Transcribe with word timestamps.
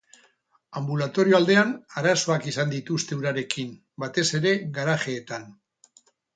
Anbulatorio 0.79 1.35
aldean, 1.39 1.73
arazoak 2.01 2.49
izan 2.53 2.73
dituzte 2.77 3.19
urarekin, 3.21 3.79
batez 4.07 4.27
ere 4.43 4.57
garajeetan. 4.81 5.49